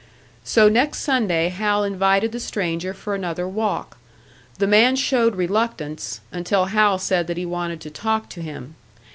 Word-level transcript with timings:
So 0.43 0.67
next 0.67 1.01
Sunday 1.01 1.49
Hal 1.49 1.83
invited 1.83 2.31
the 2.31 2.39
stranger 2.39 2.91
for 2.91 3.13
another 3.13 3.47
walk. 3.47 3.99
The 4.57 4.65
man 4.65 4.95
showed 4.95 5.35
reluctance 5.35 6.21
until 6.31 6.65
Hal 6.65 6.97
said 6.97 7.27
that 7.27 7.37
he 7.37 7.45
wanted 7.45 7.81
to 7.81 7.91
talk 7.91 8.27
to 8.29 8.41
him. 8.41 8.73